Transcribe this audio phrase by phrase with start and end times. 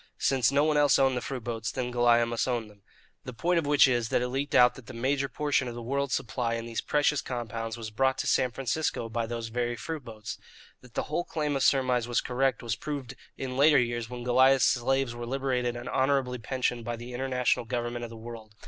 [0.17, 2.81] Since no one else owned the fruit boats, then Goliah must own them.
[3.23, 5.81] The point of which is: _that it leaked out that the major portion of the
[5.83, 10.03] world's supply in these precious compounds was brought to San Francisco by those very fruit
[10.03, 10.39] boats_.
[10.81, 14.63] That the whole chain of surmise was correct was proved in later years when Goliah's
[14.63, 18.55] slaves were liberated and honourably pensioned by the international government of the world.